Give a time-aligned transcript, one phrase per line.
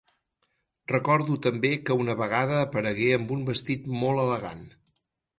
[0.91, 4.65] Recordo també que una vegada aparegué amb un vestit molt elegant.